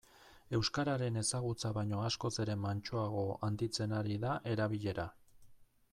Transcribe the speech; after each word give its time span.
Euskararen 0.59 1.19
ezagutza 1.21 1.71
baino 1.77 2.01
askoz 2.05 2.31
ere 2.45 2.57
mantsoago 2.63 3.21
handitzen 3.49 3.97
ari 3.99 4.19
da 4.25 4.33
erabilera. 4.55 5.11